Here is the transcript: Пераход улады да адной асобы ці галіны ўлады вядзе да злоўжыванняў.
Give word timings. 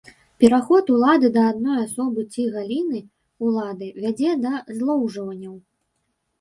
Пераход 0.43 0.85
улады 0.95 1.29
да 1.35 1.43
адной 1.49 1.77
асобы 1.83 2.25
ці 2.33 2.47
галіны 2.57 3.03
ўлады 3.51 3.93
вядзе 4.03 4.31
да 4.49 4.67
злоўжыванняў. 4.81 5.55